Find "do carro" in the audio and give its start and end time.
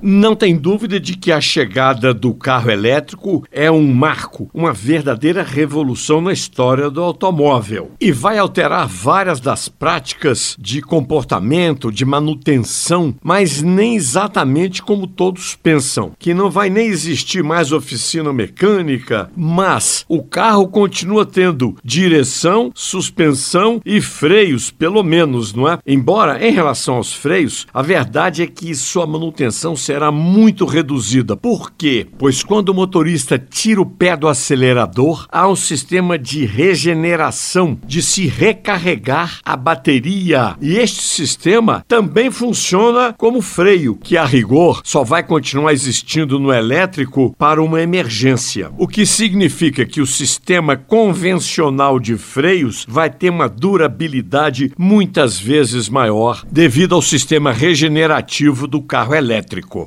2.14-2.70, 58.66-59.14